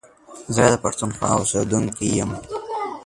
زه 0.55 0.61
دا 0.71 0.77
پښتونخوا 0.83 1.29
اوسيدونکی 1.39 2.07
يم. 2.19 2.31